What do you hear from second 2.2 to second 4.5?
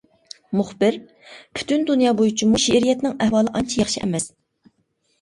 بويىچىمۇ شېئىرىيەتنىڭ ئەھۋالى ئانچە ياخشى ئەمەس.